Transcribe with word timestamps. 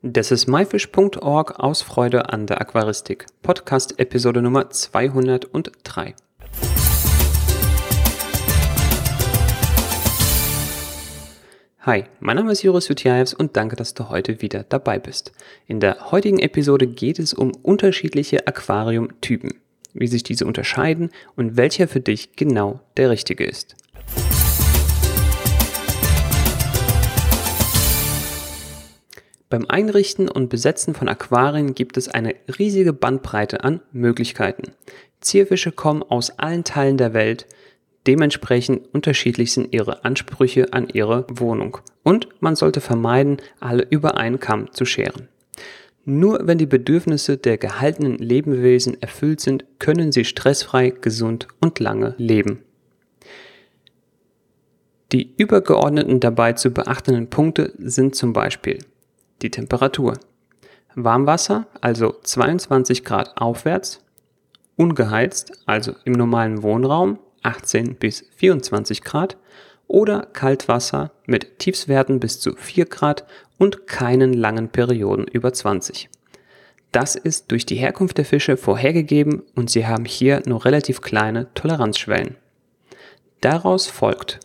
Das 0.00 0.30
ist 0.30 0.46
myfish.org 0.46 1.58
aus 1.58 1.82
Freude 1.82 2.28
an 2.28 2.46
der 2.46 2.60
Aquaristik. 2.60 3.26
Podcast 3.42 3.98
Episode 3.98 4.40
Nummer 4.40 4.70
203. 4.70 6.14
Hi, 11.80 12.04
mein 12.20 12.36
Name 12.36 12.52
ist 12.52 12.62
Joris 12.62 12.86
Jutjaevs 12.86 13.34
und 13.34 13.56
danke, 13.56 13.74
dass 13.74 13.94
du 13.94 14.08
heute 14.08 14.40
wieder 14.40 14.62
dabei 14.62 15.00
bist. 15.00 15.32
In 15.66 15.80
der 15.80 16.12
heutigen 16.12 16.38
Episode 16.38 16.86
geht 16.86 17.18
es 17.18 17.34
um 17.34 17.50
unterschiedliche 17.50 18.46
Aquariumtypen, 18.46 19.54
wie 19.94 20.06
sich 20.06 20.22
diese 20.22 20.46
unterscheiden 20.46 21.10
und 21.34 21.56
welcher 21.56 21.88
für 21.88 22.00
dich 22.00 22.36
genau 22.36 22.78
der 22.96 23.10
richtige 23.10 23.44
ist. 23.44 23.74
Beim 29.50 29.64
Einrichten 29.66 30.28
und 30.28 30.50
Besetzen 30.50 30.94
von 30.94 31.08
Aquarien 31.08 31.74
gibt 31.74 31.96
es 31.96 32.08
eine 32.08 32.34
riesige 32.58 32.92
Bandbreite 32.92 33.64
an 33.64 33.80
Möglichkeiten. 33.92 34.72
Zierfische 35.20 35.72
kommen 35.72 36.02
aus 36.02 36.38
allen 36.38 36.64
Teilen 36.64 36.98
der 36.98 37.14
Welt, 37.14 37.46
dementsprechend 38.06 38.92
unterschiedlich 38.92 39.52
sind 39.52 39.72
ihre 39.72 40.04
Ansprüche 40.04 40.72
an 40.74 40.88
ihre 40.90 41.26
Wohnung 41.30 41.78
und 42.02 42.28
man 42.40 42.56
sollte 42.56 42.82
vermeiden, 42.82 43.38
alle 43.58 43.86
über 43.88 44.18
einen 44.18 44.38
Kamm 44.38 44.70
zu 44.72 44.84
scheren. 44.84 45.28
Nur 46.04 46.46
wenn 46.46 46.58
die 46.58 46.66
Bedürfnisse 46.66 47.38
der 47.38 47.56
gehaltenen 47.56 48.18
Lebewesen 48.18 49.00
erfüllt 49.02 49.40
sind, 49.40 49.64
können 49.78 50.12
sie 50.12 50.24
stressfrei, 50.24 50.90
gesund 50.90 51.48
und 51.60 51.80
lange 51.80 52.14
leben. 52.18 52.62
Die 55.12 55.34
übergeordneten 55.38 56.20
dabei 56.20 56.52
zu 56.52 56.70
beachtenden 56.70 57.30
Punkte 57.30 57.72
sind 57.78 58.14
zum 58.14 58.34
Beispiel 58.34 58.78
die 59.42 59.50
Temperatur. 59.50 60.18
Warmwasser, 60.94 61.66
also 61.80 62.14
22 62.22 63.04
Grad 63.04 63.36
aufwärts, 63.40 64.04
ungeheizt, 64.76 65.52
also 65.66 65.94
im 66.04 66.12
normalen 66.12 66.62
Wohnraum 66.62 67.18
18 67.42 67.96
bis 67.96 68.24
24 68.36 69.02
Grad 69.02 69.36
oder 69.86 70.26
Kaltwasser 70.32 71.12
mit 71.26 71.58
Tiefswerten 71.58 72.20
bis 72.20 72.40
zu 72.40 72.54
4 72.56 72.86
Grad 72.86 73.24
und 73.58 73.86
keinen 73.86 74.32
langen 74.32 74.68
Perioden 74.68 75.26
über 75.26 75.52
20. 75.52 76.08
Das 76.92 77.16
ist 77.16 77.50
durch 77.50 77.66
die 77.66 77.76
Herkunft 77.76 78.18
der 78.18 78.24
Fische 78.24 78.56
vorhergegeben 78.56 79.42
und 79.54 79.70
sie 79.70 79.86
haben 79.86 80.04
hier 80.04 80.42
nur 80.46 80.64
relativ 80.64 81.00
kleine 81.00 81.52
Toleranzschwellen. 81.54 82.36
Daraus 83.40 83.86
folgt, 83.86 84.40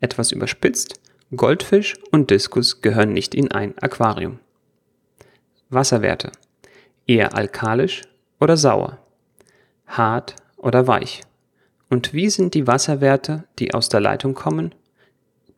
etwas 0.00 0.32
überspitzt, 0.32 1.00
Goldfisch 1.34 1.94
und 2.10 2.30
Diskus 2.30 2.82
gehören 2.82 3.12
nicht 3.12 3.34
in 3.34 3.50
ein 3.50 3.76
Aquarium. 3.78 4.38
Wasserwerte. 5.70 6.32
Eher 7.06 7.36
alkalisch 7.36 8.02
oder 8.40 8.56
sauer? 8.56 8.98
Hart 9.86 10.36
oder 10.56 10.86
weich? 10.86 11.22
Und 11.90 12.12
wie 12.12 12.30
sind 12.30 12.54
die 12.54 12.66
Wasserwerte, 12.66 13.44
die 13.58 13.74
aus 13.74 13.88
der 13.88 14.00
Leitung 14.00 14.34
kommen? 14.34 14.74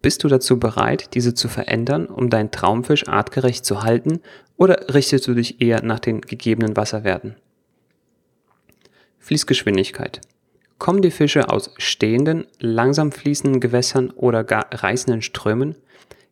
Bist 0.03 0.23
du 0.23 0.29
dazu 0.29 0.59
bereit, 0.59 1.15
diese 1.15 1.35
zu 1.35 1.49
verändern, 1.49 2.07
um 2.07 2.31
deinen 2.31 2.51
Traumfisch 2.51 3.09
artgerecht 3.09 3.65
zu 3.65 3.83
halten, 3.83 4.21
oder 4.57 4.95
richtest 4.95 5.27
du 5.27 5.35
dich 5.35 5.61
eher 5.61 5.83
nach 5.83 5.99
den 5.99 6.21
gegebenen 6.21 6.77
Wasserwerten? 6.77 7.37
Fließgeschwindigkeit. 9.19 10.21
Kommen 10.79 11.03
die 11.03 11.11
Fische 11.11 11.49
aus 11.49 11.71
stehenden, 11.79 12.47
langsam 12.59 13.11
fließenden 13.13 13.61
Gewässern 13.61 14.11
oder 14.11 14.45
gar 14.45 14.67
reißenden 14.71 15.23
Strömen? 15.23 15.75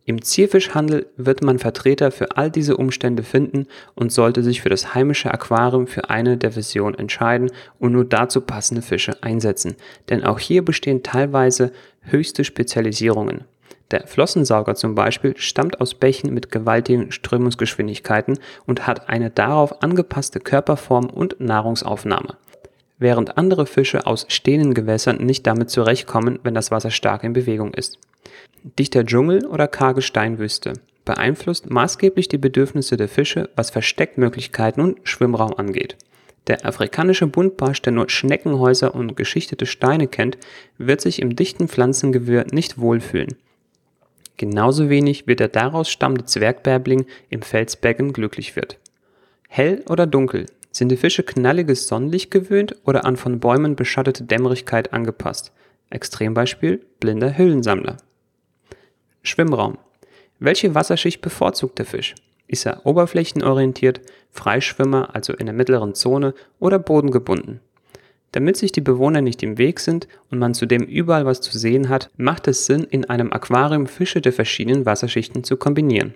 Im 0.06 0.20
Zierfischhandel 0.20 1.06
wird 1.16 1.42
man 1.42 1.58
Vertreter 1.58 2.10
für 2.10 2.36
all 2.36 2.50
diese 2.50 2.76
Umstände 2.76 3.22
finden 3.22 3.66
und 3.94 4.12
sollte 4.12 4.42
sich 4.42 4.60
für 4.60 4.68
das 4.68 4.94
heimische 4.94 5.32
Aquarium 5.32 5.86
für 5.86 6.10
eine 6.10 6.36
der 6.36 6.52
Versionen 6.52 6.98
entscheiden 6.98 7.50
und 7.78 7.92
nur 7.92 8.04
dazu 8.04 8.42
passende 8.42 8.82
Fische 8.82 9.22
einsetzen, 9.22 9.76
denn 10.10 10.22
auch 10.22 10.38
hier 10.38 10.62
bestehen 10.62 11.02
teilweise 11.02 11.72
höchste 12.02 12.44
Spezialisierungen. 12.44 13.44
Der 13.90 14.06
Flossensauger 14.06 14.74
zum 14.74 14.94
Beispiel 14.94 15.36
stammt 15.38 15.80
aus 15.80 15.94
Bächen 15.94 16.34
mit 16.34 16.50
gewaltigen 16.50 17.10
Strömungsgeschwindigkeiten 17.10 18.38
und 18.66 18.86
hat 18.86 19.08
eine 19.08 19.30
darauf 19.30 19.82
angepasste 19.82 20.40
Körperform 20.40 21.06
und 21.06 21.40
Nahrungsaufnahme 21.40 22.36
während 22.98 23.36
andere 23.36 23.66
Fische 23.66 24.06
aus 24.06 24.24
stehenden 24.28 24.72
Gewässern 24.72 25.18
nicht 25.18 25.46
damit 25.46 25.68
zurechtkommen, 25.68 26.38
wenn 26.42 26.54
das 26.54 26.70
Wasser 26.70 26.90
stark 26.90 27.24
in 27.24 27.32
Bewegung 27.32 27.74
ist. 27.74 27.98
Dichter 28.78 29.04
Dschungel 29.04 29.46
oder 29.46 29.68
karge 29.68 30.02
Steinwüste 30.02 30.72
beeinflusst 31.04 31.70
maßgeblich 31.70 32.28
die 32.28 32.38
Bedürfnisse 32.38 32.96
der 32.96 33.08
Fische, 33.08 33.50
was 33.56 33.70
Versteckmöglichkeiten 33.70 34.82
und 34.82 35.00
Schwimmraum 35.04 35.54
angeht. 35.54 35.96
Der 36.46 36.64
afrikanische 36.66 37.26
Buntbarsch, 37.26 37.82
der 37.82 37.92
nur 37.92 38.10
Schneckenhäuser 38.10 38.94
und 38.94 39.16
geschichtete 39.16 39.66
Steine 39.66 40.08
kennt, 40.08 40.38
wird 40.76 41.00
sich 41.00 41.20
im 41.20 41.36
dichten 41.36 41.68
Pflanzengewirr 41.68 42.46
nicht 42.52 42.78
wohlfühlen. 42.78 43.34
Genauso 44.36 44.90
wenig 44.90 45.26
wird 45.26 45.40
der 45.40 45.48
daraus 45.48 45.88
stammende 45.88 46.24
Zwergbärbling 46.24 47.06
im 47.30 47.42
Felsbecken 47.42 48.12
glücklich 48.12 48.56
wird. 48.56 48.78
Hell 49.48 49.84
oder 49.88 50.06
dunkel, 50.06 50.46
sind 50.70 50.88
die 50.88 50.96
Fische 50.96 51.22
knalliges 51.22 51.86
Sonnenlicht 51.86 52.30
gewöhnt 52.30 52.76
oder 52.84 53.04
an 53.04 53.16
von 53.16 53.38
Bäumen 53.38 53.76
beschattete 53.76 54.24
Dämmerigkeit 54.24 54.92
angepasst? 54.92 55.52
Extrembeispiel 55.90 56.84
blinder 56.98 57.38
Höhlensammler. 57.38 57.98
Schwimmraum. 59.24 59.78
Welche 60.38 60.74
Wasserschicht 60.74 61.22
bevorzugt 61.22 61.78
der 61.78 61.86
Fisch? 61.86 62.14
Ist 62.46 62.66
er 62.66 62.84
oberflächenorientiert, 62.84 64.02
Freischwimmer, 64.30 65.14
also 65.14 65.32
in 65.32 65.46
der 65.46 65.54
mittleren 65.54 65.94
Zone, 65.94 66.34
oder 66.60 66.78
bodengebunden? 66.78 67.60
Damit 68.32 68.58
sich 68.58 68.70
die 68.70 68.82
Bewohner 68.82 69.22
nicht 69.22 69.42
im 69.42 69.56
Weg 69.56 69.80
sind 69.80 70.08
und 70.30 70.38
man 70.38 70.52
zudem 70.52 70.82
überall 70.82 71.24
was 71.24 71.40
zu 71.40 71.56
sehen 71.56 71.88
hat, 71.88 72.10
macht 72.18 72.46
es 72.48 72.66
Sinn, 72.66 72.84
in 72.84 73.06
einem 73.06 73.32
Aquarium 73.32 73.86
Fische 73.86 74.20
der 74.20 74.34
verschiedenen 74.34 74.84
Wasserschichten 74.84 75.42
zu 75.42 75.56
kombinieren. 75.56 76.14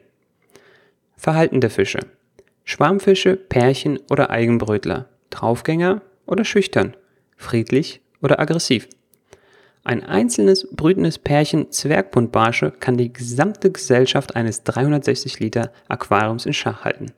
Verhalten 1.16 1.62
der 1.62 1.70
Fische. 1.70 2.00
Schwarmfische, 2.64 3.36
Pärchen 3.36 3.98
oder 4.10 4.28
Eigenbrötler, 4.28 5.08
Draufgänger 5.30 6.02
oder 6.26 6.44
schüchtern, 6.44 6.94
friedlich 7.36 8.02
oder 8.20 8.38
aggressiv. 8.38 8.86
Ein 9.88 10.04
einzelnes 10.04 10.68
brütendes 10.70 11.18
Pärchen 11.18 11.72
Zwergbuntbarsche 11.72 12.72
kann 12.78 12.98
die 12.98 13.10
gesamte 13.10 13.72
Gesellschaft 13.72 14.36
eines 14.36 14.62
360 14.64 15.40
Liter 15.40 15.72
Aquariums 15.88 16.44
in 16.44 16.52
Schach 16.52 16.84
halten. 16.84 17.12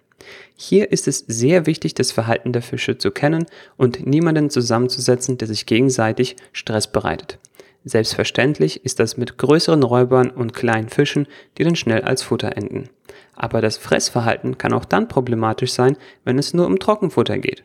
Hier 0.54 0.92
ist 0.92 1.08
es 1.08 1.24
sehr 1.26 1.66
wichtig, 1.66 1.94
das 1.94 2.12
Verhalten 2.12 2.52
der 2.52 2.62
Fische 2.62 2.96
zu 2.96 3.10
kennen 3.10 3.46
und 3.76 4.06
niemanden 4.06 4.50
zusammenzusetzen, 4.50 5.36
der 5.36 5.48
sich 5.48 5.66
gegenseitig 5.66 6.36
Stress 6.52 6.86
bereitet. 6.92 7.40
Selbstverständlich 7.84 8.84
ist 8.84 9.00
das 9.00 9.16
mit 9.16 9.36
größeren 9.36 9.82
Räubern 9.82 10.30
und 10.30 10.54
kleinen 10.54 10.90
Fischen, 10.90 11.26
die 11.58 11.64
dann 11.64 11.74
schnell 11.74 12.02
als 12.02 12.22
Futter 12.22 12.56
enden. 12.56 12.88
Aber 13.34 13.60
das 13.60 13.78
Fressverhalten 13.78 14.58
kann 14.58 14.74
auch 14.74 14.84
dann 14.84 15.08
problematisch 15.08 15.72
sein, 15.72 15.96
wenn 16.24 16.38
es 16.38 16.54
nur 16.54 16.66
um 16.66 16.78
Trockenfutter 16.78 17.38
geht. 17.38 17.64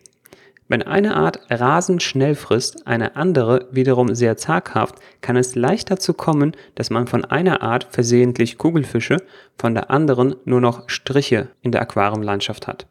Wenn 0.68 0.82
eine 0.82 1.16
Art 1.16 1.42
rasend 1.52 2.02
schnell 2.02 2.34
frisst, 2.34 2.88
eine 2.88 3.16
andere 3.16 3.68
wiederum 3.70 4.16
sehr 4.16 4.36
zaghaft, 4.36 4.96
kann 5.22 5.36
es 5.36 5.54
leicht 5.54 5.92
dazu 5.92 6.14
kommen, 6.14 6.54
dass 6.74 6.90
man 6.90 7.06
von 7.06 7.24
einer 7.24 7.62
Art 7.62 7.88
versehentlich 7.92 8.58
Kugelfische, 8.58 9.18
von 9.60 9.76
der 9.76 9.92
anderen 9.92 10.36
nur 10.44 10.62
noch 10.62 10.90
Striche 10.90 11.50
in 11.62 11.72
der 11.72 11.82
Aquariumlandschaft 11.82 12.66
hat. 12.66 12.88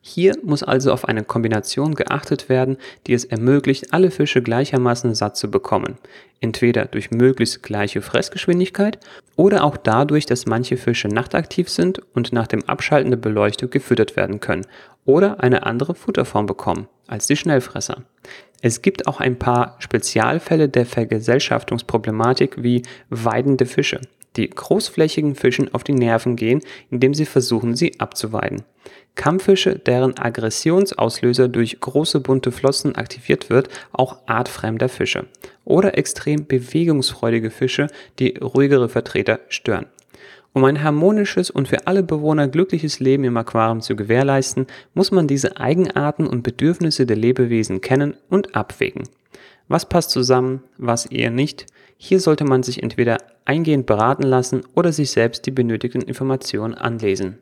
Hier 0.00 0.34
muss 0.42 0.62
also 0.62 0.92
auf 0.92 1.06
eine 1.06 1.24
Kombination 1.24 1.94
geachtet 1.94 2.48
werden, 2.48 2.76
die 3.06 3.14
es 3.14 3.24
ermöglicht, 3.24 3.92
alle 3.92 4.10
Fische 4.10 4.42
gleichermaßen 4.42 5.14
satt 5.14 5.36
zu 5.36 5.50
bekommen. 5.50 5.98
Entweder 6.40 6.84
durch 6.84 7.10
möglichst 7.10 7.62
gleiche 7.62 8.02
Fressgeschwindigkeit 8.02 8.98
oder 9.36 9.64
auch 9.64 9.76
dadurch, 9.76 10.26
dass 10.26 10.46
manche 10.46 10.76
Fische 10.76 11.08
nachtaktiv 11.08 11.68
sind 11.68 12.00
und 12.14 12.32
nach 12.32 12.46
dem 12.46 12.68
Abschalten 12.68 13.10
der 13.10 13.18
Beleuchtung 13.18 13.70
gefüttert 13.70 14.16
werden 14.16 14.40
können 14.40 14.66
oder 15.08 15.42
eine 15.42 15.64
andere 15.64 15.94
Futterform 15.94 16.44
bekommen 16.44 16.86
als 17.06 17.26
die 17.26 17.36
Schnellfresser. 17.36 18.02
Es 18.60 18.82
gibt 18.82 19.06
auch 19.06 19.20
ein 19.20 19.38
paar 19.38 19.76
Spezialfälle 19.78 20.68
der 20.68 20.84
Vergesellschaftungsproblematik 20.84 22.62
wie 22.62 22.82
weidende 23.08 23.64
Fische 23.64 24.02
die 24.36 24.48
großflächigen 24.48 25.34
Fischen 25.34 25.74
auf 25.74 25.84
die 25.84 25.92
Nerven 25.92 26.36
gehen, 26.36 26.62
indem 26.90 27.12
sie 27.12 27.26
versuchen, 27.26 27.74
sie 27.74 27.98
abzuweiden. 27.98 28.62
Kampffische, 29.16 29.76
deren 29.78 30.16
Aggressionsauslöser 30.16 31.48
durch 31.48 31.80
große 31.80 32.20
bunte 32.20 32.52
Flossen 32.52 32.94
aktiviert 32.94 33.50
wird, 33.50 33.68
auch 33.90 34.18
artfremder 34.26 34.88
Fische. 34.88 35.26
Oder 35.64 35.98
extrem 35.98 36.46
bewegungsfreudige 36.46 37.50
Fische, 37.50 37.88
die 38.20 38.36
ruhigere 38.38 38.88
Vertreter 38.88 39.40
stören. 39.48 39.86
Um 40.52 40.64
ein 40.64 40.82
harmonisches 40.82 41.50
und 41.50 41.68
für 41.68 41.86
alle 41.86 42.02
Bewohner 42.02 42.48
glückliches 42.48 43.00
Leben 43.00 43.24
im 43.24 43.36
Aquarium 43.36 43.80
zu 43.80 43.94
gewährleisten, 43.94 44.66
muss 44.94 45.10
man 45.10 45.28
diese 45.28 45.58
Eigenarten 45.58 46.26
und 46.26 46.42
Bedürfnisse 46.42 47.06
der 47.06 47.16
Lebewesen 47.16 47.80
kennen 47.80 48.16
und 48.28 48.56
abwägen. 48.56 49.04
Was 49.68 49.86
passt 49.86 50.10
zusammen, 50.10 50.62
was 50.78 51.06
eher 51.06 51.30
nicht? 51.30 51.66
Hier 51.98 52.20
sollte 52.20 52.44
man 52.44 52.62
sich 52.62 52.82
entweder 52.82 53.18
eingehend 53.44 53.86
beraten 53.86 54.22
lassen 54.22 54.62
oder 54.74 54.92
sich 54.92 55.10
selbst 55.10 55.46
die 55.46 55.50
benötigten 55.50 56.00
Informationen 56.00 56.74
anlesen. 56.74 57.38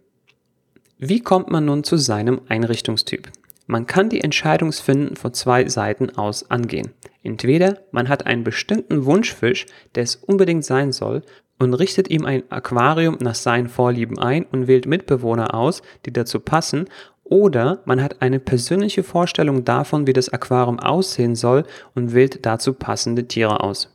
Wie 0.99 1.21
kommt 1.21 1.51
man 1.51 1.67
nun 1.67 1.85
zu 1.85 1.97
seinem 1.97 2.41
Einrichtungstyp? 2.49 3.31
Man 3.67 3.87
kann 3.87 4.09
die 4.09 4.23
Entscheidungsfinden 4.23 5.17
von 5.17 5.35
zwei 5.35 5.69
Seiten 5.69 6.17
aus 6.17 6.51
angehen. 6.51 6.93
Entweder 7.23 7.81
man 7.91 8.09
hat 8.09 8.27
einen 8.27 8.45
bestimmten 8.45 9.05
Wunschfisch, 9.05 9.67
der 9.95 10.05
es 10.05 10.17
unbedingt 10.17 10.65
sein 10.65 10.93
soll, 10.93 11.23
und 11.59 11.75
richtet 11.75 12.11
ihm 12.11 12.25
ein 12.25 12.43
Aquarium 12.51 13.19
nach 13.21 13.35
seinen 13.35 13.69
Vorlieben 13.69 14.19
ein 14.19 14.45
und 14.45 14.67
wählt 14.67 14.87
Mitbewohner 14.87 15.55
aus, 15.55 15.83
die 16.05 16.13
dazu 16.13 16.41
passen, 16.41 16.87
oder 17.25 17.81
man 17.87 18.03
hat 18.03 18.23
eine 18.23 18.39
persönliche 18.39 19.03
Vorstellung 19.03 19.65
davon, 19.65 20.07
wie 20.07 20.13
das 20.13 20.29
Aquarium 20.29 20.79
aussehen 20.79 21.35
soll 21.35 21.65
und 21.95 22.15
wählt 22.15 22.47
dazu 22.47 22.73
passende 22.73 23.27
Tiere 23.27 23.63
aus. 23.65 23.93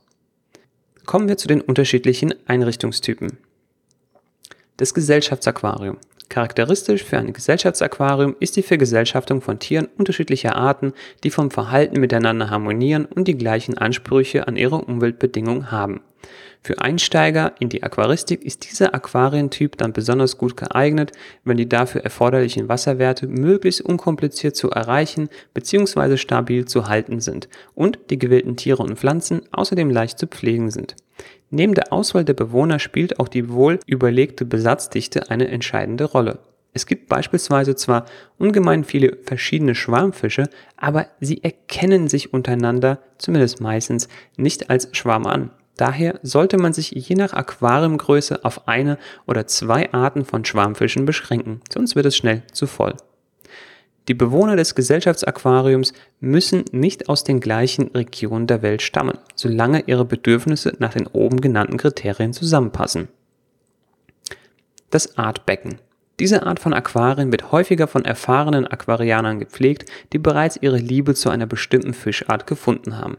Kommen 1.06 1.30
wir 1.30 1.38
zu 1.38 1.48
den 1.48 1.62
unterschiedlichen 1.62 2.34
Einrichtungstypen. 2.46 3.38
Das 4.78 4.94
Gesellschaftsaquarium. 4.94 5.98
Charakteristisch 6.28 7.04
für 7.04 7.18
ein 7.18 7.34
Gesellschaftsaquarium 7.34 8.36
ist 8.40 8.56
die 8.56 8.64
Vergesellschaftung 8.64 9.42
von 9.42 9.60
Tieren 9.60 9.90
unterschiedlicher 9.98 10.56
Arten, 10.56 10.94
die 11.24 11.30
vom 11.30 11.52
Verhalten 11.52 12.00
miteinander 12.00 12.50
harmonieren 12.50 13.06
und 13.06 13.28
die 13.28 13.38
gleichen 13.38 13.78
Ansprüche 13.78 14.48
an 14.48 14.56
ihre 14.56 14.78
Umweltbedingungen 14.78 15.72
haben. 15.72 16.02
Für 16.64 16.80
Einsteiger 16.80 17.54
in 17.60 17.70
die 17.70 17.82
Aquaristik 17.82 18.44
ist 18.44 18.70
dieser 18.70 18.94
Aquarientyp 18.94 19.78
dann 19.78 19.94
besonders 19.94 20.38
gut 20.38 20.56
geeignet, 20.56 21.12
wenn 21.44 21.58
die 21.58 21.68
dafür 21.68 22.02
erforderlichen 22.02 22.70
Wasserwerte 22.70 23.26
möglichst 23.26 23.82
unkompliziert 23.82 24.56
zu 24.56 24.70
erreichen 24.70 25.30
bzw. 25.56 26.18
stabil 26.18 26.66
zu 26.66 26.88
halten 26.88 27.20
sind 27.20 27.50
und 27.74 27.98
die 28.12 28.20
gewählten 28.20 28.58
Tiere 28.58 28.84
und 28.84 29.00
Pflanzen 29.00 29.42
außerdem 29.52 29.90
leicht 29.90 30.20
zu 30.20 30.28
pflegen 30.28 30.70
sind. 30.70 30.96
Neben 31.50 31.74
der 31.74 31.92
Auswahl 31.92 32.26
der 32.26 32.36
Bewohner 32.36 32.78
spielt 32.78 33.20
auch 33.20 33.28
die 33.28 33.50
wohl 33.50 33.80
überlegte 33.88 34.46
Besatzdichte 34.46 35.32
eine 35.32 35.48
entscheidende 35.48 36.06
Rolle. 36.06 36.40
Es 36.74 36.86
gibt 36.86 37.10
beispielsweise 37.10 37.76
zwar 37.76 38.06
ungemein 38.38 38.84
viele 38.84 39.18
verschiedene 39.24 39.74
Schwarmfische, 39.74 40.48
aber 40.78 41.08
sie 41.20 41.44
erkennen 41.44 42.08
sich 42.08 42.34
untereinander, 42.34 43.00
zumindest 43.18 43.62
meistens, 43.62 44.08
nicht 44.38 44.70
als 44.70 44.88
Schwarm 44.96 45.26
an. 45.26 45.50
Daher 45.82 46.20
sollte 46.22 46.60
man 46.60 46.74
sich 46.74 46.92
je 46.92 47.16
nach 47.16 47.34
Aquariumgröße 47.34 48.46
auf 48.46 48.68
eine 48.68 49.00
oder 49.26 49.48
zwei 49.48 49.92
Arten 49.92 50.26
von 50.26 50.46
Schwarmfischen 50.46 51.06
beschränken, 51.06 51.62
sonst 51.74 51.96
wird 51.96 52.06
es 52.06 52.16
schnell 52.16 52.44
zu 52.52 52.68
voll. 52.68 52.94
Die 54.08 54.14
Bewohner 54.14 54.56
des 54.56 54.76
Gesellschaftsaquariums 54.76 55.94
müssen 56.20 56.66
nicht 56.72 57.10
aus 57.10 57.24
den 57.24 57.40
gleichen 57.40 57.88
Regionen 57.96 58.46
der 58.46 58.62
Welt 58.62 58.84
stammen, 58.84 59.18
solange 59.34 59.86
ihre 59.88 60.06
Bedürfnisse 60.06 60.76
nach 60.78 60.94
den 60.94 61.08
oben 61.08 61.42
genannten 61.42 61.78
Kriterien 61.78 62.34
zusammenpassen. 62.34 63.08
Das 64.92 65.18
Artbecken. 65.18 65.80
Diese 66.20 66.46
Art 66.46 66.60
von 66.60 66.76
Aquarien 66.76 67.32
wird 67.32 67.52
häufiger 67.52 67.88
von 67.88 68.06
erfahrenen 68.06 68.68
Aquarianern 68.68 69.40
gepflegt, 69.40 69.90
die 70.14 70.20
bereits 70.20 70.60
ihre 70.62 70.78
Liebe 70.78 71.16
zu 71.16 71.32
einer 71.32 71.48
bestimmten 71.48 71.96
Fischart 71.96 72.46
gefunden 72.46 73.00
haben. 73.00 73.18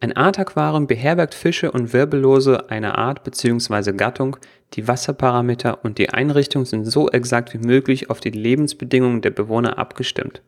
Ein 0.00 0.16
Artaquarium 0.16 0.86
beherbergt 0.86 1.34
Fische 1.34 1.72
und 1.72 1.92
Wirbellose 1.92 2.70
einer 2.70 2.98
Art 2.98 3.24
bzw. 3.24 3.92
Gattung, 3.92 4.36
die 4.74 4.86
Wasserparameter 4.86 5.84
und 5.84 5.98
die 5.98 6.10
Einrichtung 6.10 6.66
sind 6.66 6.84
so 6.84 7.08
exakt 7.10 7.52
wie 7.52 7.58
möglich 7.58 8.08
auf 8.08 8.20
die 8.20 8.30
Lebensbedingungen 8.30 9.22
der 9.22 9.30
Bewohner 9.30 9.76
abgestimmt. 9.76 10.40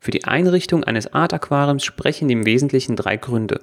Für 0.00 0.10
die 0.10 0.24
Einrichtung 0.24 0.84
eines 0.84 1.14
Artaquariums 1.14 1.82
sprechen 1.82 2.28
im 2.28 2.44
Wesentlichen 2.44 2.94
drei 2.94 3.16
Gründe. 3.16 3.60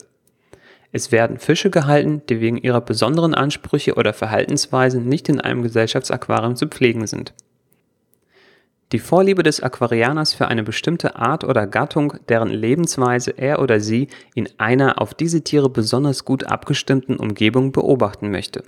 Es 0.91 1.11
werden 1.11 1.37
Fische 1.37 1.69
gehalten, 1.69 2.23
die 2.27 2.41
wegen 2.41 2.57
ihrer 2.57 2.81
besonderen 2.81 3.35
Ansprüche 3.35 3.93
oder 3.93 4.13
Verhaltensweisen 4.13 5.07
nicht 5.07 5.29
in 5.29 5.39
einem 5.39 5.61
Gesellschaftsaquarium 5.61 6.55
zu 6.55 6.67
pflegen 6.67 7.05
sind. 7.05 7.33
Die 8.91 8.99
Vorliebe 8.99 9.41
des 9.41 9.61
Aquarianers 9.61 10.33
für 10.33 10.49
eine 10.49 10.63
bestimmte 10.63 11.15
Art 11.15 11.45
oder 11.45 11.65
Gattung, 11.65 12.15
deren 12.27 12.49
Lebensweise 12.49 13.31
er 13.31 13.61
oder 13.61 13.79
sie 13.79 14.09
in 14.35 14.49
einer 14.57 15.01
auf 15.01 15.13
diese 15.13 15.43
Tiere 15.43 15.69
besonders 15.69 16.25
gut 16.25 16.43
abgestimmten 16.43 17.15
Umgebung 17.15 17.71
beobachten 17.71 18.31
möchte. 18.31 18.63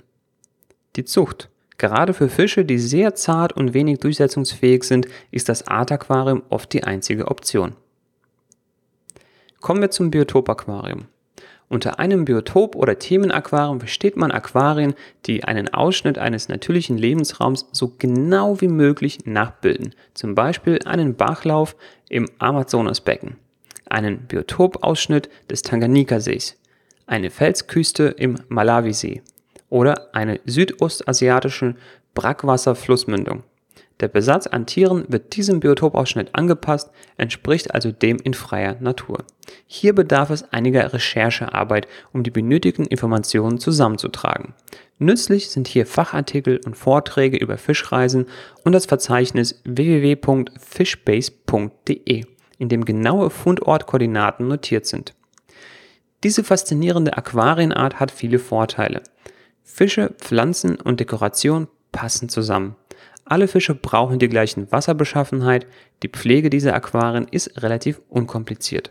Die 0.96 1.04
Zucht. 1.04 1.50
Gerade 1.76 2.14
für 2.14 2.28
Fische, 2.28 2.64
die 2.64 2.78
sehr 2.78 3.14
zart 3.14 3.52
und 3.52 3.74
wenig 3.74 3.98
durchsetzungsfähig 3.98 4.84
sind, 4.84 5.08
ist 5.30 5.48
das 5.48 5.66
Artaquarium 5.66 6.42
oft 6.48 6.72
die 6.72 6.84
einzige 6.84 7.28
Option. 7.28 7.74
Kommen 9.60 9.82
wir 9.82 9.90
zum 9.90 10.10
Biotopaquarium. 10.10 11.08
Unter 11.74 11.98
einem 11.98 12.24
Biotop- 12.24 12.76
oder 12.76 13.00
Themenaquarium 13.00 13.80
versteht 13.80 14.16
man 14.16 14.30
Aquarien, 14.30 14.94
die 15.26 15.42
einen 15.42 15.74
Ausschnitt 15.74 16.18
eines 16.18 16.48
natürlichen 16.48 16.96
Lebensraums 16.96 17.66
so 17.72 17.96
genau 17.98 18.60
wie 18.60 18.68
möglich 18.68 19.26
nachbilden, 19.26 19.92
zum 20.14 20.36
Beispiel 20.36 20.78
einen 20.84 21.16
Bachlauf 21.16 21.74
im 22.08 22.30
Amazonasbecken, 22.38 23.38
einen 23.90 24.20
Biotopausschnitt 24.28 25.28
des 25.50 25.62
Tanganikasees, 25.62 26.56
eine 27.08 27.30
Felsküste 27.30 28.04
im 28.04 28.36
Malawisee. 28.46 29.22
Oder 29.68 30.14
eine 30.14 30.38
südostasiatische 30.44 31.74
Brackwasserflussmündung. 32.14 33.42
Der 34.00 34.08
Besatz 34.08 34.48
an 34.48 34.66
Tieren 34.66 35.04
wird 35.08 35.36
diesem 35.36 35.60
Biotopausschnitt 35.60 36.34
angepasst, 36.34 36.90
entspricht 37.16 37.72
also 37.72 37.92
dem 37.92 38.16
in 38.16 38.34
freier 38.34 38.76
Natur. 38.80 39.18
Hier 39.66 39.94
bedarf 39.94 40.30
es 40.30 40.52
einiger 40.52 40.92
Recherchearbeit, 40.92 41.86
um 42.12 42.24
die 42.24 42.32
benötigten 42.32 42.86
Informationen 42.86 43.58
zusammenzutragen. 43.58 44.54
Nützlich 44.98 45.50
sind 45.50 45.68
hier 45.68 45.86
Fachartikel 45.86 46.58
und 46.64 46.76
Vorträge 46.76 47.36
über 47.36 47.56
Fischreisen 47.56 48.26
und 48.64 48.72
das 48.72 48.86
Verzeichnis 48.86 49.62
www.fishbase.de, 49.64 52.24
in 52.58 52.68
dem 52.68 52.84
genaue 52.84 53.30
Fundortkoordinaten 53.30 54.48
notiert 54.48 54.86
sind. 54.86 55.14
Diese 56.24 56.42
faszinierende 56.42 57.16
Aquarienart 57.16 58.00
hat 58.00 58.10
viele 58.10 58.38
Vorteile. 58.38 59.02
Fische, 59.62 60.14
Pflanzen 60.18 60.80
und 60.80 61.00
Dekoration 61.00 61.68
passen 61.92 62.28
zusammen. 62.28 62.76
Alle 63.24 63.48
Fische 63.48 63.74
brauchen 63.74 64.18
die 64.18 64.28
gleichen 64.28 64.70
Wasserbeschaffenheit, 64.70 65.66
die 66.02 66.08
Pflege 66.08 66.50
dieser 66.50 66.74
Aquarien 66.74 67.26
ist 67.30 67.62
relativ 67.62 68.00
unkompliziert. 68.08 68.90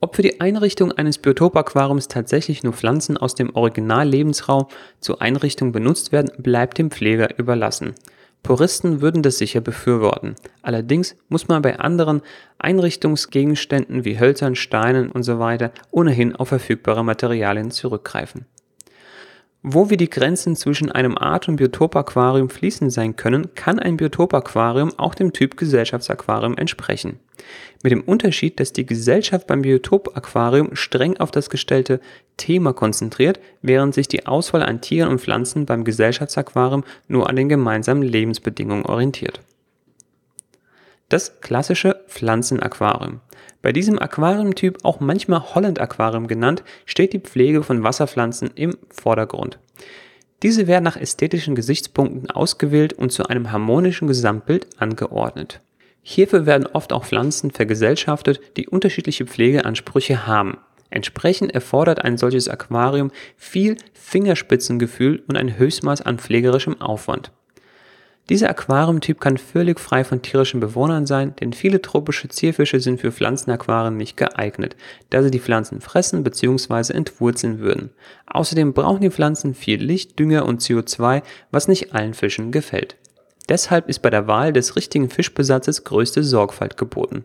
Ob 0.00 0.14
für 0.14 0.22
die 0.22 0.40
Einrichtung 0.40 0.92
eines 0.92 1.18
Biotopaquariums 1.18 2.06
tatsächlich 2.08 2.62
nur 2.62 2.72
Pflanzen 2.72 3.16
aus 3.16 3.34
dem 3.34 3.54
Originallebensraum 3.54 4.66
zur 5.00 5.20
Einrichtung 5.20 5.72
benutzt 5.72 6.12
werden, 6.12 6.30
bleibt 6.38 6.78
dem 6.78 6.90
Pfleger 6.90 7.36
überlassen. 7.38 7.94
Puristen 8.44 9.00
würden 9.00 9.22
das 9.22 9.38
sicher 9.38 9.60
befürworten. 9.60 10.36
Allerdings 10.62 11.16
muss 11.28 11.48
man 11.48 11.62
bei 11.62 11.80
anderen 11.80 12.22
Einrichtungsgegenständen 12.58 14.04
wie 14.04 14.20
Hölzern, 14.20 14.54
Steinen 14.54 15.10
usw. 15.10 15.58
So 15.58 15.70
ohnehin 15.90 16.36
auf 16.36 16.48
verfügbare 16.48 17.04
Materialien 17.04 17.72
zurückgreifen. 17.72 18.46
Wo 19.62 19.90
wir 19.90 19.96
die 19.96 20.08
Grenzen 20.08 20.54
zwischen 20.54 20.92
einem 20.92 21.18
Art- 21.18 21.48
und 21.48 21.56
Biotopaquarium 21.56 22.48
fließend 22.48 22.92
sein 22.92 23.16
können, 23.16 23.54
kann 23.56 23.80
ein 23.80 23.96
Biotopaquarium 23.96 24.92
auch 24.98 25.16
dem 25.16 25.32
Typ 25.32 25.56
Gesellschaftsaquarium 25.56 26.56
entsprechen. 26.56 27.18
Mit 27.82 27.90
dem 27.90 28.02
Unterschied, 28.02 28.60
dass 28.60 28.72
die 28.72 28.86
Gesellschaft 28.86 29.48
beim 29.48 29.62
Biotopaquarium 29.62 30.76
streng 30.76 31.16
auf 31.16 31.32
das 31.32 31.50
gestellte 31.50 32.00
Thema 32.36 32.72
konzentriert, 32.72 33.40
während 33.60 33.94
sich 33.94 34.06
die 34.06 34.26
Auswahl 34.26 34.62
an 34.62 34.80
Tieren 34.80 35.10
und 35.10 35.20
Pflanzen 35.20 35.66
beim 35.66 35.82
Gesellschaftsaquarium 35.82 36.84
nur 37.08 37.28
an 37.28 37.34
den 37.34 37.48
gemeinsamen 37.48 38.02
Lebensbedingungen 38.02 38.86
orientiert. 38.86 39.40
Das 41.08 41.40
klassische 41.40 42.04
Pflanzenaquarium. 42.06 43.20
Bei 43.62 43.72
diesem 43.72 43.98
Aquariumtyp, 43.98 44.84
auch 44.84 45.00
manchmal 45.00 45.54
Holland-Aquarium 45.54 46.26
genannt, 46.26 46.62
steht 46.84 47.14
die 47.14 47.18
Pflege 47.18 47.62
von 47.62 47.82
Wasserpflanzen 47.82 48.50
im 48.54 48.76
Vordergrund. 48.90 49.58
Diese 50.42 50.66
werden 50.66 50.84
nach 50.84 50.96
ästhetischen 50.96 51.54
Gesichtspunkten 51.54 52.30
ausgewählt 52.30 52.92
und 52.92 53.10
zu 53.10 53.24
einem 53.26 53.50
harmonischen 53.50 54.06
Gesamtbild 54.06 54.66
angeordnet. 54.78 55.60
Hierfür 56.02 56.46
werden 56.46 56.66
oft 56.66 56.92
auch 56.92 57.04
Pflanzen 57.04 57.50
vergesellschaftet, 57.50 58.40
die 58.56 58.68
unterschiedliche 58.68 59.26
Pflegeansprüche 59.26 60.26
haben. 60.26 60.58
Entsprechend 60.90 61.54
erfordert 61.54 62.04
ein 62.04 62.18
solches 62.18 62.48
Aquarium 62.48 63.10
viel 63.36 63.76
Fingerspitzengefühl 63.94 65.22
und 65.26 65.36
ein 65.36 65.58
Höchstmaß 65.58 66.02
an 66.02 66.18
pflegerischem 66.18 66.80
Aufwand. 66.80 67.32
Dieser 68.28 68.50
Aquariumtyp 68.50 69.20
kann 69.20 69.38
völlig 69.38 69.80
frei 69.80 70.04
von 70.04 70.20
tierischen 70.20 70.60
Bewohnern 70.60 71.06
sein, 71.06 71.34
denn 71.36 71.54
viele 71.54 71.80
tropische 71.80 72.28
Zierfische 72.28 72.78
sind 72.78 73.00
für 73.00 73.10
Pflanzenaquarien 73.10 73.96
nicht 73.96 74.18
geeignet, 74.18 74.76
da 75.08 75.22
sie 75.22 75.30
die 75.30 75.40
Pflanzen 75.40 75.80
fressen 75.80 76.24
bzw. 76.24 76.92
entwurzeln 76.92 77.60
würden. 77.60 77.90
Außerdem 78.26 78.74
brauchen 78.74 79.00
die 79.00 79.10
Pflanzen 79.10 79.54
viel 79.54 79.82
Licht, 79.82 80.18
Dünger 80.18 80.44
und 80.44 80.60
CO2, 80.60 81.22
was 81.50 81.68
nicht 81.68 81.94
allen 81.94 82.12
Fischen 82.12 82.52
gefällt. 82.52 82.96
Deshalb 83.48 83.88
ist 83.88 84.00
bei 84.00 84.10
der 84.10 84.26
Wahl 84.26 84.52
des 84.52 84.76
richtigen 84.76 85.08
Fischbesatzes 85.08 85.84
größte 85.84 86.22
Sorgfalt 86.22 86.76
geboten. 86.76 87.22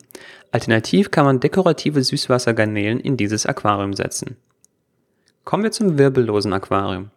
Alternativ 0.52 1.12
kann 1.12 1.26
man 1.26 1.42
dekorative 1.42 2.02
Süßwassergarnelen 2.02 3.02
in 3.02 3.18
dieses 3.18 3.46
Aquarium 3.46 3.92
setzen. 3.92 4.38
Kommen 5.44 5.64
wir 5.64 5.72
zum 5.72 5.98
wirbellosen 5.98 6.54
Aquarium. 6.54 7.12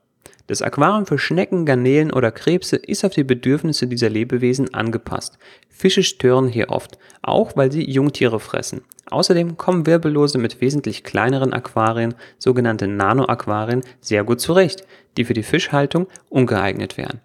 Das 0.47 0.63
Aquarium 0.63 1.07
für 1.07 1.19
Schnecken, 1.19 1.67
Garnelen 1.67 2.13
oder 2.13 2.31
Krebse 2.31 2.77
ist 2.77 3.05
auf 3.05 3.13
die 3.13 3.25
Bedürfnisse 3.25 3.89
dieser 3.89 4.09
Lebewesen 4.09 4.73
angepasst. 4.75 5.39
Fische 5.69 6.05
stören 6.05 6.49
hier 6.49 6.71
oft, 6.71 6.99
auch 7.23 7.57
weil 7.57 7.73
sie 7.73 7.91
Jungtiere 7.91 8.39
fressen. 8.39 8.83
Außerdem 9.11 9.57
kommen 9.57 9.87
Wirbellose 9.87 10.39
mit 10.39 10.61
wesentlich 10.61 11.05
kleineren 11.05 11.53
Aquarien, 11.53 12.15
sogenannte 12.39 12.87
Nanoaquarien, 12.87 13.83
sehr 14.01 14.25
gut 14.25 14.41
zurecht, 14.41 14.87
die 15.17 15.25
für 15.25 15.35
die 15.35 15.43
Fischhaltung 15.43 16.07
ungeeignet 16.29 16.97
wären. 16.97 17.21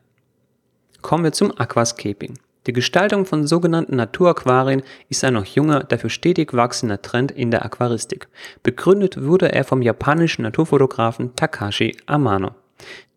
Kommen 1.01 1.23
wir 1.23 1.31
zum 1.31 1.57
Aquascaping. 1.57 2.39
Die 2.67 2.73
Gestaltung 2.73 3.25
von 3.25 3.47
sogenannten 3.47 3.95
Naturaquarien 3.95 4.83
ist 5.09 5.23
ein 5.23 5.33
noch 5.33 5.45
junger, 5.45 5.83
dafür 5.83 6.11
stetig 6.11 6.53
wachsender 6.53 7.01
Trend 7.01 7.31
in 7.31 7.49
der 7.49 7.65
Aquaristik. 7.65 8.27
Begründet 8.61 9.23
wurde 9.23 9.51
er 9.51 9.63
vom 9.63 9.81
japanischen 9.81 10.43
Naturfotografen 10.43 11.35
Takashi 11.35 11.97
Amano. 12.05 12.51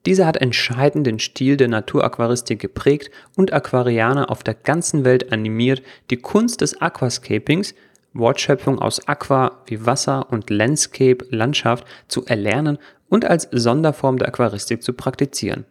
Dieser 0.07 0.27
hat 0.27 0.37
entscheidend 0.37 1.07
den 1.07 1.19
Stil 1.19 1.57
der 1.57 1.69
Naturaquaristik 1.69 2.61
geprägt 2.61 3.11
und 3.37 3.53
Aquarianer 3.53 4.31
auf 4.31 4.43
der 4.43 4.55
ganzen 4.55 5.05
Welt 5.05 5.33
animiert, 5.33 5.83
die 6.11 6.19
Kunst 6.19 6.61
des 6.61 6.81
Aquascapings, 6.81 7.75
Wortschöpfung 8.13 8.79
aus 8.79 9.09
Aqua 9.09 9.63
wie 9.67 9.85
Wasser 9.87 10.31
und 10.31 10.51
Landscape 10.51 11.25
Landschaft 11.31 11.87
zu 12.07 12.25
erlernen 12.27 12.79
und 13.09 13.25
als 13.25 13.49
Sonderform 13.51 14.19
der 14.19 14.29
Aquaristik 14.29 14.83
zu 14.83 14.93
praktizieren. 14.93 15.65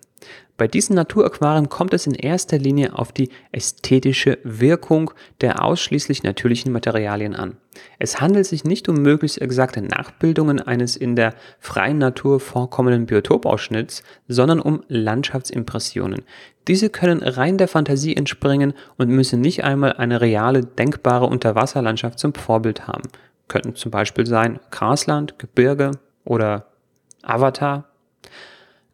Bei 0.56 0.68
diesen 0.68 0.96
Naturaquarien 0.96 1.68
kommt 1.68 1.94
es 1.94 2.06
in 2.06 2.14
erster 2.14 2.60
Linie 2.60 2.98
auf 2.98 3.12
die 3.12 3.30
ästhetische 3.52 4.38
Wirkung 4.44 5.12
der 5.42 5.64
ausschließlich 5.64 6.24
natürlichen 6.24 6.72
Materialien 6.72 7.36
an. 7.36 7.58
Es 7.98 8.22
handelt 8.22 8.46
sich 8.46 8.64
nicht 8.64 8.88
um 8.88 9.02
möglichst 9.02 9.42
exakte 9.42 9.82
Nachbildungen 9.82 10.60
eines 10.60 10.96
in 10.96 11.16
der 11.16 11.34
freien 11.60 11.98
Natur 11.98 12.40
vorkommenden 12.40 13.08
Biotopausschnitts, 13.08 14.04
sondern 14.28 14.60
um 14.60 14.84
Landschaftsimpressionen. 14.88 16.22
Diese 16.68 16.90
können 16.90 17.24
rein 17.24 17.58
der 17.58 17.68
Fantasie 17.68 18.16
entspringen 18.16 18.74
und 18.98 19.10
müssen 19.10 19.42
nicht 19.42 19.64
einmal 19.64 19.94
eine 19.94 20.22
reale, 20.22 20.62
denkbare 20.62 21.26
Unterwasserlandschaft 21.26 22.20
zum 22.20 22.36
Vorbild 22.36 22.88
haben. 22.88 23.10
Könnten 23.48 23.76
zum 23.76 23.92
Beispiel 23.92 24.28
sein 24.28 24.60
Grasland, 24.70 25.40
Gebirge 25.40 25.92
oder 26.26 26.68
Avatar 27.24 27.86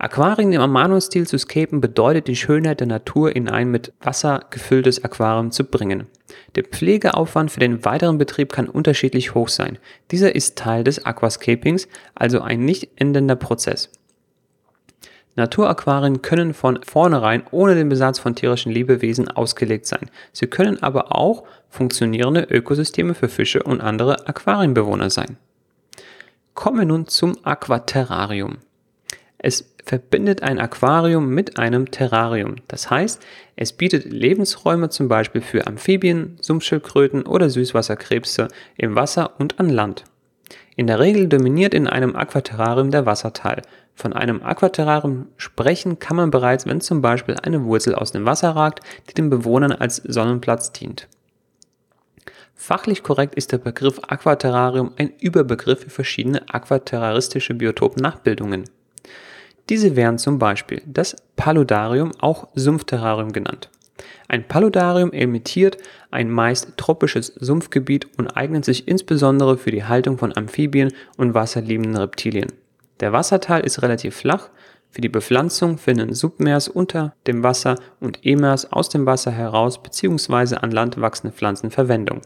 Aquarien 0.01 0.53
im 0.53 0.61
Amano-Stil 0.61 1.27
zu 1.27 1.37
scapen 1.37 1.81
bedeutet, 1.81 2.29
die 2.29 2.37
Schönheit 2.37 2.79
der 2.79 2.87
Natur 2.87 3.35
in 3.35 3.49
ein 3.49 3.69
mit 3.69 3.91
Wasser 3.99 4.45
gefülltes 4.49 5.03
Aquarium 5.03 5.51
zu 5.51 5.65
bringen. 5.65 6.07
Der 6.55 6.63
Pflegeaufwand 6.63 7.51
für 7.51 7.59
den 7.59 7.83
weiteren 7.83 8.17
Betrieb 8.17 8.53
kann 8.53 8.69
unterschiedlich 8.69 9.35
hoch 9.35 9.49
sein. 9.49 9.77
Dieser 10.11 10.33
ist 10.35 10.57
Teil 10.57 10.85
des 10.85 11.05
Aquascapings, 11.05 11.89
also 12.15 12.39
ein 12.39 12.63
nicht 12.63 12.91
endender 12.95 13.35
Prozess. 13.35 13.91
Naturaquarien 15.35 16.21
können 16.21 16.53
von 16.53 16.81
vornherein 16.81 17.43
ohne 17.51 17.75
den 17.75 17.89
Besatz 17.89 18.19
von 18.19 18.35
tierischen 18.35 18.71
Lebewesen 18.71 19.27
ausgelegt 19.27 19.85
sein. 19.85 20.09
Sie 20.31 20.47
können 20.47 20.81
aber 20.81 21.13
auch 21.13 21.43
funktionierende 21.67 22.43
Ökosysteme 22.43 23.15
für 23.15 23.27
Fische 23.27 23.63
und 23.63 23.81
andere 23.81 24.29
Aquarienbewohner 24.29 25.09
sein. 25.09 25.35
Kommen 26.53 26.79
wir 26.79 26.85
nun 26.85 27.07
zum 27.07 27.37
Aquaterrarium. 27.43 28.59
Es 29.41 29.73
verbindet 29.85 30.43
ein 30.43 30.59
Aquarium 30.59 31.29
mit 31.29 31.57
einem 31.57 31.89
Terrarium. 31.91 32.57
Das 32.67 32.89
heißt, 32.89 33.25
es 33.55 33.71
bietet 33.71 34.03
Lebensräume 34.05 34.89
zum 34.89 35.07
Beispiel 35.07 35.41
für 35.41 35.65
Amphibien, 35.65 36.37
Sumpfschildkröten 36.41 37.23
oder 37.23 37.49
Süßwasserkrebse 37.49 38.49
im 38.75 38.95
Wasser 38.95 39.39
und 39.39 39.59
an 39.59 39.69
Land. 39.69 40.03
In 40.75 40.87
der 40.87 40.99
Regel 40.99 41.27
dominiert 41.27 41.73
in 41.73 41.87
einem 41.87 42.15
Aquaterrarium 42.15 42.91
der 42.91 43.05
Wasserteil. 43.05 43.61
Von 43.95 44.13
einem 44.13 44.43
Aquaterrarium 44.43 45.27
sprechen 45.37 45.99
kann 45.99 46.17
man 46.17 46.31
bereits, 46.31 46.65
wenn 46.65 46.81
zum 46.81 47.01
Beispiel 47.01 47.35
eine 47.41 47.63
Wurzel 47.63 47.95
aus 47.95 48.11
dem 48.11 48.25
Wasser 48.25 48.51
ragt, 48.51 48.81
die 49.09 49.13
den 49.13 49.29
Bewohnern 49.29 49.71
als 49.71 49.97
Sonnenplatz 49.97 50.73
dient. 50.73 51.07
Fachlich 52.55 53.03
korrekt 53.03 53.35
ist 53.35 53.53
der 53.53 53.57
Begriff 53.57 53.99
Aquaterrarium 54.07 54.91
ein 54.97 55.13
Überbegriff 55.19 55.79
für 55.79 55.89
verschiedene 55.89 56.43
aquaterraristische 56.49 57.53
Biotopnachbildungen. 57.53 58.65
Diese 59.69 59.95
wären 59.95 60.17
zum 60.17 60.39
Beispiel 60.39 60.81
das 60.87 61.15
Paludarium, 61.35 62.11
auch 62.19 62.47
Sumpfterrarium 62.55 63.31
genannt. 63.31 63.69
Ein 64.27 64.47
Paludarium 64.47 65.11
emittiert 65.11 65.77
ein 66.09 66.31
meist 66.31 66.75
tropisches 66.77 67.27
Sumpfgebiet 67.27 68.07
und 68.17 68.29
eignet 68.35 68.65
sich 68.65 68.87
insbesondere 68.87 69.57
für 69.57 69.69
die 69.69 69.83
Haltung 69.83 70.17
von 70.17 70.35
Amphibien 70.35 70.91
und 71.17 71.35
wasserliebenden 71.35 71.97
Reptilien. 71.97 72.51
Der 72.99 73.13
Wasserteil 73.13 73.63
ist 73.63 73.83
relativ 73.83 74.15
flach. 74.15 74.49
Für 74.89 75.01
die 75.01 75.09
Bepflanzung 75.09 75.77
finden 75.77 76.15
Submers 76.15 76.67
unter 76.67 77.13
dem 77.27 77.43
Wasser 77.43 77.75
und 77.99 78.25
Emers 78.25 78.71
aus 78.71 78.89
dem 78.89 79.05
Wasser 79.05 79.31
heraus 79.31 79.81
bzw. 79.83 80.55
an 80.55 80.71
Land 80.71 80.99
wachsende 80.99 81.35
Pflanzen 81.35 81.69
Verwendung. 81.69 82.21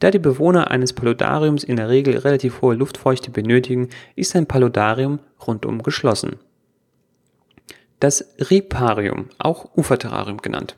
Da 0.00 0.10
die 0.10 0.18
Bewohner 0.18 0.72
eines 0.72 0.92
Paludariums 0.92 1.62
in 1.62 1.76
der 1.76 1.88
Regel 1.88 2.18
relativ 2.18 2.62
hohe 2.62 2.74
Luftfeuchte 2.74 3.30
benötigen, 3.30 3.90
ist 4.16 4.34
ein 4.34 4.46
Paludarium 4.46 5.20
rundum 5.46 5.84
geschlossen 5.84 6.36
das 8.04 8.26
Riparium, 8.50 9.30
auch 9.38 9.70
Uferterrarium 9.78 10.42
genannt. 10.42 10.76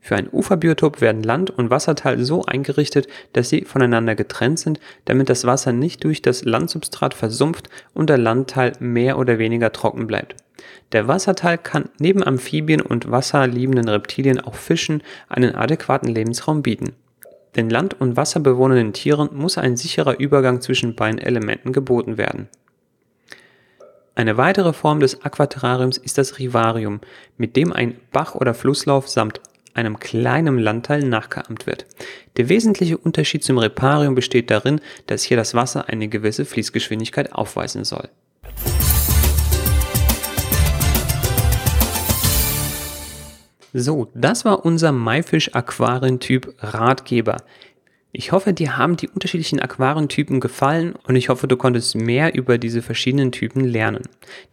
Für 0.00 0.16
ein 0.16 0.32
Uferbiotop 0.32 1.02
werden 1.02 1.22
Land- 1.22 1.50
und 1.50 1.68
Wasserteil 1.68 2.24
so 2.24 2.46
eingerichtet, 2.46 3.08
dass 3.34 3.50
sie 3.50 3.66
voneinander 3.66 4.14
getrennt 4.14 4.58
sind, 4.58 4.80
damit 5.04 5.28
das 5.28 5.44
Wasser 5.44 5.72
nicht 5.72 6.02
durch 6.02 6.22
das 6.22 6.46
Landsubstrat 6.46 7.12
versumpft 7.12 7.68
und 7.92 8.08
der 8.08 8.16
Landteil 8.16 8.72
mehr 8.78 9.18
oder 9.18 9.38
weniger 9.38 9.70
trocken 9.70 10.06
bleibt. 10.06 10.36
Der 10.92 11.06
Wasserteil 11.06 11.58
kann 11.58 11.90
neben 11.98 12.24
Amphibien 12.24 12.80
und 12.80 13.10
wasserliebenden 13.10 13.90
Reptilien 13.90 14.40
auch 14.40 14.54
Fischen 14.54 15.02
einen 15.28 15.56
adäquaten 15.56 16.08
Lebensraum 16.08 16.62
bieten. 16.62 16.94
Den 17.54 17.68
land- 17.68 18.00
und 18.00 18.16
wasserbewohnenden 18.16 18.94
Tieren 18.94 19.28
muss 19.34 19.58
ein 19.58 19.76
sicherer 19.76 20.18
Übergang 20.18 20.62
zwischen 20.62 20.96
beiden 20.96 21.18
Elementen 21.18 21.74
geboten 21.74 22.16
werden. 22.16 22.48
Eine 24.18 24.38
weitere 24.38 24.72
Form 24.72 25.00
des 25.00 25.22
Aquaterrariums 25.26 25.98
ist 25.98 26.16
das 26.16 26.38
Rivarium, 26.38 27.02
mit 27.36 27.54
dem 27.54 27.70
ein 27.70 28.00
Bach 28.12 28.34
oder 28.34 28.54
Flusslauf 28.54 29.08
samt 29.08 29.42
einem 29.74 30.00
kleinen 30.00 30.58
Landteil 30.58 31.02
nachgeahmt 31.02 31.66
wird. 31.66 31.84
Der 32.38 32.48
wesentliche 32.48 32.96
Unterschied 32.96 33.44
zum 33.44 33.58
Riparium 33.58 34.14
besteht 34.14 34.50
darin, 34.50 34.80
dass 35.06 35.22
hier 35.22 35.36
das 35.36 35.52
Wasser 35.52 35.90
eine 35.90 36.08
gewisse 36.08 36.46
Fließgeschwindigkeit 36.46 37.34
aufweisen 37.34 37.84
soll. 37.84 38.08
So, 43.74 44.10
das 44.14 44.46
war 44.46 44.64
unser 44.64 44.92
Maifisch 44.92 45.54
Aquarientyp 45.54 46.54
Ratgeber. 46.60 47.36
Ich 48.12 48.30
hoffe, 48.32 48.54
dir 48.54 48.78
haben 48.78 48.96
die 48.96 49.08
unterschiedlichen 49.08 49.60
Aquarientypen 49.60 50.40
gefallen 50.40 50.94
und 51.06 51.16
ich 51.16 51.28
hoffe, 51.28 51.48
du 51.48 51.58
konntest 51.58 51.96
mehr 51.96 52.34
über 52.34 52.56
diese 52.56 52.80
verschiedenen 52.80 53.30
Typen 53.30 53.62
lernen. 53.62 54.04